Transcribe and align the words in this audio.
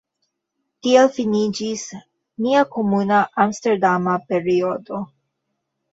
Tiel 0.85 1.09
finiĝis 1.17 1.83
nia 2.45 2.63
komuna 2.77 3.19
Amsterdama 3.45 4.17
periodo. 4.33 5.03